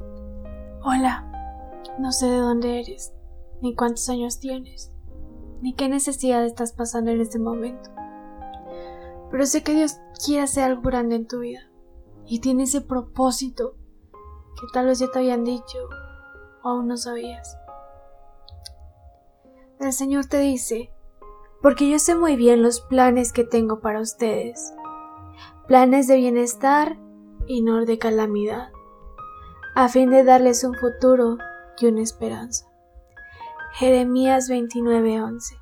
Hola, 0.00 1.24
no 1.98 2.12
sé 2.12 2.26
de 2.26 2.38
dónde 2.38 2.80
eres, 2.80 3.12
ni 3.60 3.74
cuántos 3.74 4.08
años 4.08 4.38
tienes, 4.38 4.92
ni 5.60 5.74
qué 5.74 5.88
necesidad 5.88 6.44
estás 6.44 6.72
pasando 6.72 7.10
en 7.10 7.20
este 7.20 7.38
momento. 7.38 7.90
Pero 9.30 9.44
sé 9.44 9.62
que 9.62 9.74
Dios 9.74 9.98
quiere 10.24 10.42
hacer 10.42 10.64
algo 10.64 10.82
grande 10.82 11.16
en 11.16 11.26
tu 11.26 11.40
vida 11.40 11.68
y 12.26 12.40
tiene 12.40 12.62
ese 12.62 12.80
propósito 12.80 13.74
que 14.60 14.66
tal 14.72 14.86
vez 14.86 15.00
ya 15.00 15.10
te 15.10 15.18
habían 15.18 15.44
dicho 15.44 15.78
o 16.62 16.68
aún 16.68 16.86
no 16.86 16.96
sabías. 16.96 17.58
El 19.80 19.92
Señor 19.92 20.26
te 20.26 20.38
dice, 20.38 20.92
porque 21.60 21.90
yo 21.90 21.98
sé 21.98 22.14
muy 22.14 22.36
bien 22.36 22.62
los 22.62 22.80
planes 22.80 23.32
que 23.32 23.44
tengo 23.44 23.80
para 23.80 24.00
ustedes, 24.00 24.72
planes 25.66 26.06
de 26.06 26.16
bienestar 26.16 26.98
y 27.46 27.62
no 27.62 27.84
de 27.84 27.98
calamidad, 27.98 28.70
a 29.78 29.88
fin 29.88 30.10
de 30.10 30.24
darles 30.24 30.64
un 30.64 30.74
futuro 30.74 31.38
y 31.78 31.86
una 31.86 32.02
esperanza. 32.02 32.66
Jeremías 33.74 34.50
29:11 34.50 35.56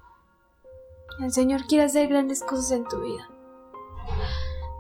El 1.20 1.33
Señor 1.33 1.66
quiere 1.66 1.84
hacer 1.84 2.09
grandes 2.09 2.43
cosas 2.43 2.71
en 2.71 2.84
tu 2.88 2.98
vida. 3.02 3.29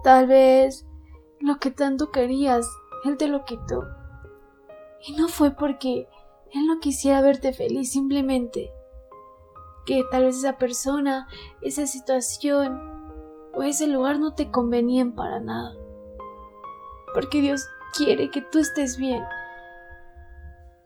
Tal 0.02 0.26
vez 0.26 0.86
lo 1.38 1.58
que 1.58 1.70
tanto 1.70 2.10
querías, 2.10 2.66
Él 3.04 3.18
te 3.18 3.28
lo 3.28 3.44
quitó. 3.44 3.86
Y 5.06 5.12
no 5.16 5.28
fue 5.28 5.50
porque 5.50 6.08
Él 6.52 6.66
no 6.66 6.80
quisiera 6.80 7.20
verte 7.20 7.52
feliz, 7.52 7.92
simplemente 7.92 8.72
que 9.84 10.02
tal 10.10 10.24
vez 10.24 10.38
esa 10.38 10.56
persona, 10.56 11.28
esa 11.60 11.86
situación 11.86 12.80
o 13.52 13.62
ese 13.62 13.86
lugar 13.86 14.18
no 14.18 14.32
te 14.32 14.50
convenían 14.50 15.14
para 15.14 15.40
nada. 15.40 15.74
Porque 17.12 17.42
Dios 17.42 17.68
quiere 17.96 18.30
que 18.30 18.42
tú 18.42 18.58
estés 18.58 18.96
bien. 18.96 19.22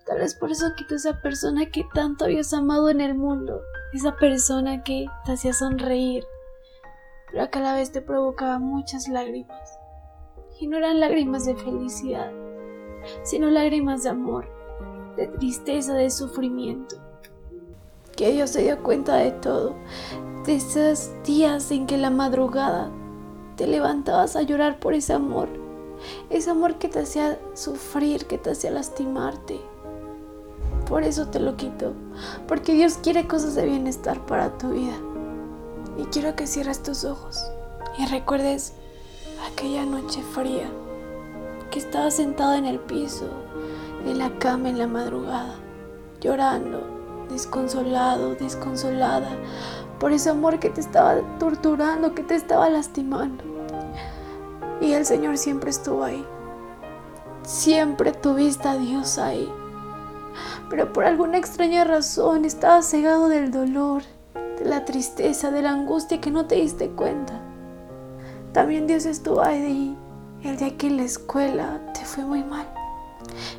Tal 0.06 0.18
vez 0.18 0.34
por 0.34 0.50
eso 0.50 0.66
quitó 0.76 0.94
esa 0.94 1.20
persona 1.20 1.66
que 1.66 1.84
tanto 1.94 2.24
habías 2.24 2.52
amado 2.52 2.90
en 2.90 3.00
el 3.00 3.14
mundo, 3.14 3.62
esa 3.92 4.16
persona 4.16 4.82
que 4.82 5.06
te 5.24 5.32
hacía 5.32 5.52
sonreír, 5.52 6.24
pero 7.30 7.42
a 7.42 7.50
cada 7.50 7.74
vez 7.74 7.92
te 7.92 8.00
provocaba 8.00 8.58
muchas 8.58 9.08
lágrimas. 9.08 9.78
Y 10.58 10.66
no 10.66 10.76
eran 10.76 11.00
lágrimas 11.00 11.46
de 11.46 11.54
felicidad, 11.54 12.30
sino 13.22 13.48
lágrimas 13.48 14.02
de 14.02 14.10
amor, 14.10 14.46
de 15.16 15.26
tristeza, 15.26 15.94
de 15.94 16.10
sufrimiento. 16.10 16.96
Que 18.16 18.32
Dios 18.32 18.50
se 18.50 18.62
dio 18.62 18.82
cuenta 18.82 19.16
de 19.16 19.32
todo, 19.32 19.74
de 20.44 20.56
esos 20.56 21.10
días 21.24 21.70
en 21.70 21.86
que 21.86 21.96
la 21.96 22.10
madrugada 22.10 22.90
te 23.56 23.66
levantabas 23.66 24.36
a 24.36 24.42
llorar 24.42 24.80
por 24.80 24.94
ese 24.94 25.12
amor, 25.12 25.48
ese 26.30 26.50
amor 26.50 26.76
que 26.76 26.88
te 26.88 27.00
hacía 27.00 27.38
sufrir, 27.54 28.26
que 28.26 28.38
te 28.38 28.50
hacía 28.50 28.70
lastimarte. 28.70 29.60
Por 30.86 31.04
eso 31.04 31.28
te 31.28 31.40
lo 31.40 31.56
quito, 31.56 31.92
porque 32.48 32.72
Dios 32.74 32.98
quiere 33.02 33.28
cosas 33.28 33.54
de 33.54 33.66
bienestar 33.66 34.24
para 34.26 34.58
tu 34.58 34.70
vida. 34.70 34.96
Y 35.98 36.04
quiero 36.04 36.34
que 36.34 36.46
cierres 36.46 36.82
tus 36.82 37.04
ojos 37.04 37.44
y 37.98 38.06
recuerdes 38.06 38.72
aquella 39.52 39.84
noche 39.84 40.22
fría 40.34 40.70
que 41.70 41.78
estaba 41.78 42.10
sentado 42.10 42.54
en 42.54 42.66
el 42.66 42.80
piso, 42.80 43.28
en 44.04 44.18
la 44.18 44.36
cama 44.38 44.68
en 44.68 44.78
la 44.78 44.86
madrugada, 44.86 45.54
llorando, 46.20 46.82
desconsolado, 47.30 48.34
desconsolada 48.34 49.30
por 49.98 50.12
ese 50.12 50.30
amor 50.30 50.58
que 50.58 50.70
te 50.70 50.80
estaba 50.80 51.20
torturando, 51.38 52.14
que 52.14 52.22
te 52.22 52.34
estaba 52.34 52.68
lastimando. 52.68 53.49
Y 54.80 54.92
el 54.92 55.04
Señor 55.04 55.36
siempre 55.36 55.70
estuvo 55.70 56.04
ahí. 56.04 56.24
Siempre 57.42 58.12
tuviste 58.12 58.68
a 58.68 58.76
Dios 58.76 59.18
ahí. 59.18 59.52
Pero 60.68 60.92
por 60.92 61.04
alguna 61.04 61.38
extraña 61.38 61.84
razón 61.84 62.44
estaba 62.44 62.82
cegado 62.82 63.28
del 63.28 63.50
dolor, 63.50 64.02
de 64.58 64.64
la 64.64 64.84
tristeza, 64.84 65.50
de 65.50 65.62
la 65.62 65.72
angustia 65.72 66.20
que 66.20 66.30
no 66.30 66.46
te 66.46 66.56
diste 66.56 66.88
cuenta. 66.90 67.40
También 68.52 68.86
Dios 68.86 69.04
estuvo 69.04 69.42
ahí 69.42 69.96
el 70.42 70.56
día 70.56 70.76
que 70.76 70.86
en 70.86 70.96
la 70.96 71.02
escuela 71.02 71.80
te 71.92 72.04
fue 72.04 72.24
muy 72.24 72.42
mal. 72.42 72.66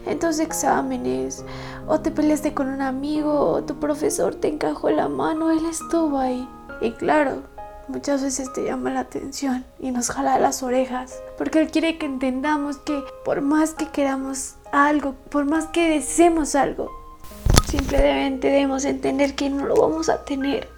En 0.06 0.20
tus 0.20 0.40
exámenes, 0.40 1.46
o 1.88 2.00
te 2.00 2.12
peleaste 2.12 2.54
con 2.54 2.68
un 2.68 2.82
amigo, 2.82 3.34
o 3.34 3.64
tu 3.64 3.80
profesor 3.80 4.36
te 4.36 4.48
encajó 4.48 4.90
la 4.90 5.08
mano, 5.08 5.52
Él 5.52 5.66
estuvo 5.66 6.18
ahí. 6.18 6.48
Y 6.82 6.92
claro, 6.92 7.44
muchas 7.88 8.24
veces 8.24 8.52
te 8.54 8.64
llama 8.64 8.92
la 8.92 9.02
atención 9.02 9.66
y 9.80 9.92
nos 9.92 10.10
jala 10.10 10.40
las 10.40 10.64
orejas, 10.64 11.22
porque 11.38 11.60
Él 11.60 11.72
quiere 11.72 11.98
que 11.98 12.06
entendamos 12.06 12.78
que 12.78 13.04
por 13.26 13.42
más 13.42 13.74
que 13.74 13.88
queramos 13.90 14.56
algo, 14.72 15.14
por 15.30 15.46
más 15.46 15.68
que 15.68 15.90
deseemos 15.90 16.56
algo, 16.56 16.92
simplemente 17.68 18.48
debemos 18.48 18.86
entender 18.86 19.36
que 19.36 19.50
no 19.50 19.66
lo 19.66 19.76
vamos 19.76 20.10
a 20.10 20.24
tener, 20.26 20.70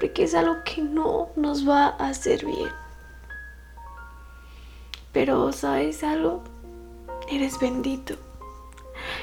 porque 0.00 0.24
es 0.24 0.34
algo 0.34 0.56
que 0.64 0.82
no 0.82 1.28
nos 1.36 1.68
va 1.68 1.88
a 1.88 2.08
hacer 2.08 2.44
bien. 2.44 2.70
Pero, 5.12 5.52
¿sabes 5.52 6.04
algo? 6.04 6.42
Eres 7.30 7.58
bendito. 7.58 8.14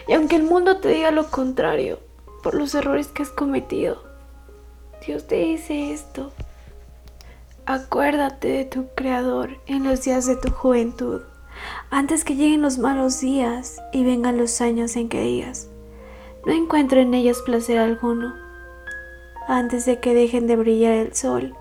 Y 0.08 0.14
aunque 0.14 0.36
el 0.36 0.44
mundo 0.44 0.78
te 0.78 0.90
diga 0.90 1.12
lo 1.12 1.30
contrario, 1.30 2.00
por 2.44 2.56
los 2.56 2.76
errores 2.76 3.08
que 3.08 3.24
has 3.24 3.30
cometido, 3.30 4.04
Dios 5.06 5.28
te 5.28 5.36
dice 5.36 5.94
esto. 5.94 6.32
Acuérdate 7.68 8.50
de 8.50 8.66
tu 8.66 8.90
Creador 8.94 9.58
en 9.66 9.86
los 9.86 10.04
días 10.04 10.28
de 10.28 10.36
tu 10.36 10.52
juventud, 10.52 11.22
antes 11.90 12.24
que 12.24 12.36
lleguen 12.36 12.62
los 12.62 12.78
malos 12.78 13.22
días 13.22 13.82
y 13.92 14.04
vengan 14.04 14.38
los 14.38 14.62
años 14.62 14.96
en 14.96 15.10
que 15.10 15.20
digas, 15.22 15.68
no 16.46 16.54
encuentro 16.54 17.00
en 17.00 17.16
ellos 17.16 17.42
placer 17.42 17.80
alguno, 17.80 18.36
antes 19.48 19.88
de 19.88 20.00
que 20.00 20.14
dejen 20.14 20.46
de 20.46 20.58
brillar 20.58 20.94
el 20.94 21.16
sol 21.16 21.56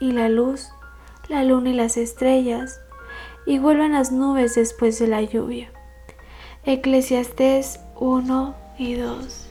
y 0.00 0.10
la 0.10 0.28
luz, 0.28 0.68
la 1.28 1.44
luna 1.44 1.70
y 1.70 1.74
las 1.74 1.96
estrellas, 1.96 2.80
y 3.46 3.60
vuelvan 3.60 3.92
las 3.92 4.10
nubes 4.10 4.56
después 4.56 4.98
de 4.98 5.06
la 5.06 5.22
lluvia. 5.22 5.70
Eclesiastés 6.64 7.78
1 8.00 8.56
y 8.78 8.94
2. 8.96 9.46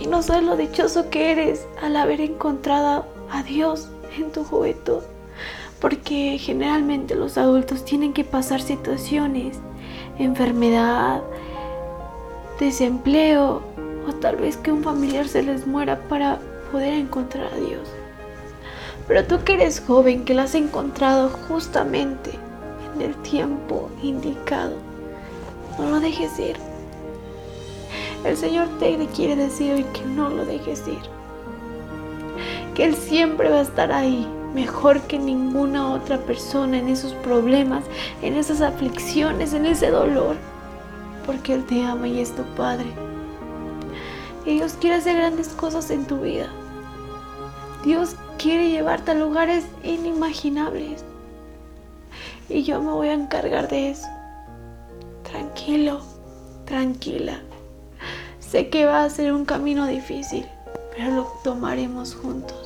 Y 0.00 0.08
no 0.08 0.20
sabes 0.22 0.42
lo 0.42 0.56
dichoso 0.56 1.10
que 1.10 1.30
eres 1.30 1.64
al 1.80 1.94
haber 1.94 2.20
encontrado 2.20 3.06
a 3.30 3.44
Dios 3.44 3.88
en 4.16 4.30
tu 4.30 4.44
juventud, 4.44 5.02
porque 5.80 6.38
generalmente 6.38 7.14
los 7.14 7.38
adultos 7.38 7.84
tienen 7.84 8.12
que 8.12 8.24
pasar 8.24 8.60
situaciones, 8.60 9.58
enfermedad, 10.18 11.22
desempleo 12.58 13.62
o 14.06 14.12
tal 14.14 14.36
vez 14.36 14.56
que 14.56 14.72
un 14.72 14.82
familiar 14.82 15.28
se 15.28 15.42
les 15.42 15.66
muera 15.66 15.98
para 16.08 16.38
poder 16.70 16.94
encontrar 16.94 17.52
a 17.52 17.56
Dios. 17.56 17.88
Pero 19.08 19.24
tú 19.24 19.42
que 19.44 19.54
eres 19.54 19.80
joven, 19.80 20.24
que 20.24 20.34
lo 20.34 20.42
has 20.42 20.54
encontrado 20.54 21.30
justamente 21.48 22.30
en 22.94 23.02
el 23.02 23.14
tiempo 23.22 23.88
indicado, 24.02 24.76
no 25.78 25.90
lo 25.90 26.00
dejes 26.00 26.38
ir. 26.38 26.56
El 28.24 28.36
Señor 28.36 28.68
te 28.78 28.96
quiere 29.16 29.34
decir 29.34 29.72
hoy 29.72 29.84
que 29.84 30.04
no 30.04 30.28
lo 30.28 30.44
dejes 30.44 30.86
ir. 30.86 31.19
Él 32.80 32.96
siempre 32.96 33.50
va 33.50 33.58
a 33.58 33.62
estar 33.62 33.92
ahí, 33.92 34.26
mejor 34.54 35.02
que 35.02 35.18
ninguna 35.18 35.92
otra 35.92 36.16
persona 36.16 36.78
en 36.78 36.88
esos 36.88 37.12
problemas, 37.12 37.84
en 38.22 38.36
esas 38.36 38.62
aflicciones, 38.62 39.52
en 39.52 39.66
ese 39.66 39.90
dolor. 39.90 40.36
Porque 41.26 41.52
Él 41.52 41.66
te 41.66 41.84
ama 41.84 42.08
y 42.08 42.20
es 42.20 42.34
tu 42.34 42.42
Padre. 42.56 42.86
Y 44.46 44.54
Dios 44.54 44.78
quiere 44.80 44.96
hacer 44.96 45.16
grandes 45.16 45.48
cosas 45.48 45.90
en 45.90 46.06
tu 46.06 46.20
vida. 46.20 46.48
Dios 47.84 48.16
quiere 48.38 48.70
llevarte 48.70 49.10
a 49.10 49.14
lugares 49.14 49.66
inimaginables. 49.84 51.04
Y 52.48 52.62
yo 52.62 52.80
me 52.80 52.92
voy 52.92 53.08
a 53.08 53.12
encargar 53.12 53.68
de 53.68 53.90
eso. 53.90 54.08
Tranquilo, 55.22 56.00
tranquila. 56.64 57.40
Sé 58.38 58.70
que 58.70 58.86
va 58.86 59.04
a 59.04 59.10
ser 59.10 59.32
un 59.32 59.44
camino 59.44 59.86
difícil, 59.86 60.46
pero 60.96 61.10
lo 61.12 61.24
tomaremos 61.44 62.14
juntos. 62.14 62.59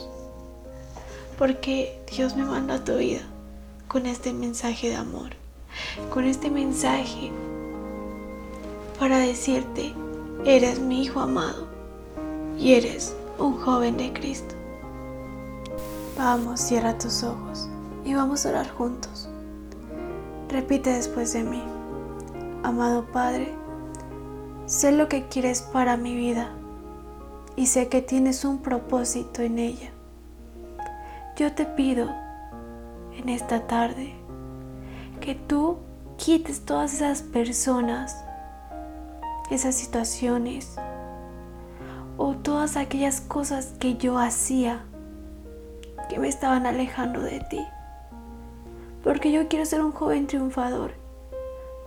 Porque 1.39 2.01
Dios 2.11 2.37
me 2.37 2.45
manda 2.45 2.75
a 2.75 2.85
tu 2.85 2.97
vida 2.97 3.23
con 3.89 4.07
este 4.07 4.33
mensaje 4.33 4.89
de 4.89 4.97
amor, 4.97 5.31
con 6.11 6.25
este 6.25 6.51
mensaje 6.51 7.31
para 8.99 9.19
decirte, 9.19 9.93
eres 10.45 10.79
mi 10.79 11.03
hijo 11.03 11.21
amado 11.21 11.67
y 12.59 12.75
eres 12.75 13.15
un 13.39 13.59
joven 13.61 13.97
de 13.97 14.13
Cristo. 14.13 14.55
Vamos, 16.17 16.61
cierra 16.61 16.97
tus 16.97 17.25
ojos 17.25 17.69
y 18.05 18.15
vamos 18.15 18.47
a 18.47 18.51
orar 18.51 18.71
juntos. 18.71 19.29
Repite 20.49 20.91
después 20.91 21.33
de 21.33 21.43
mí. 21.43 21.63
Amado 22.63 23.05
Padre, 23.13 23.53
sé 24.67 24.93
lo 24.93 25.09
que 25.09 25.27
quieres 25.27 25.63
para 25.63 25.97
mi 25.97 26.15
vida 26.15 26.51
y 27.57 27.67
sé 27.67 27.89
que 27.89 28.01
tienes 28.01 28.45
un 28.45 28.59
propósito 28.59 29.43
en 29.43 29.59
ella. 29.59 29.94
Yo 31.37 31.53
te 31.53 31.67
pido 31.67 32.09
en 33.17 33.29
esta 33.29 33.67
tarde 33.67 34.15
que 35.21 35.35
tú 35.35 35.79
quites 36.17 36.65
todas 36.65 36.95
esas 36.95 37.23
personas 37.23 38.25
esas 39.51 39.75
situaciones 39.75 40.77
o 42.17 42.35
todas 42.35 42.77
aquellas 42.77 43.21
cosas 43.21 43.75
que 43.79 43.97
yo 43.97 44.19
hacía 44.19 44.85
que 46.09 46.19
me 46.19 46.29
estaban 46.29 46.67
alejando 46.67 47.21
de 47.21 47.41
ti. 47.51 47.65
Porque 49.03 49.33
yo 49.33 49.49
quiero 49.49 49.67
ser 49.67 49.83
un 49.83 49.93
joven 49.93 50.27
triunfador, 50.27 50.93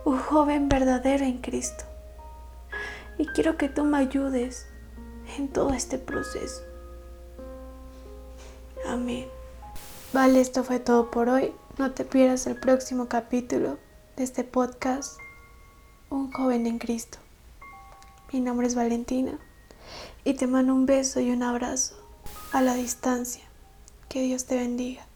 un 0.04 0.18
joven 0.18 0.68
verdadero 0.68 1.24
en 1.24 1.38
Cristo. 1.38 1.84
Y 3.16 3.26
quiero 3.26 3.56
que 3.56 3.68
tú 3.68 3.84
me 3.84 3.98
ayudes 3.98 4.68
en 5.36 5.48
todo 5.48 5.70
este 5.70 5.98
proceso. 5.98 6.62
Amén. 8.86 9.37
Vale, 10.12 10.40
esto 10.40 10.64
fue 10.64 10.80
todo 10.80 11.10
por 11.10 11.28
hoy. 11.28 11.52
No 11.76 11.92
te 11.92 12.06
pierdas 12.06 12.46
el 12.46 12.58
próximo 12.58 13.08
capítulo 13.08 13.78
de 14.16 14.24
este 14.24 14.42
podcast, 14.42 15.18
Un 16.08 16.32
joven 16.32 16.66
en 16.66 16.78
Cristo. 16.78 17.18
Mi 18.32 18.40
nombre 18.40 18.66
es 18.66 18.74
Valentina 18.74 19.38
y 20.24 20.32
te 20.32 20.46
mando 20.46 20.74
un 20.74 20.86
beso 20.86 21.20
y 21.20 21.30
un 21.30 21.42
abrazo 21.42 21.94
a 22.52 22.62
la 22.62 22.72
distancia. 22.72 23.44
Que 24.08 24.22
Dios 24.22 24.46
te 24.46 24.56
bendiga. 24.56 25.07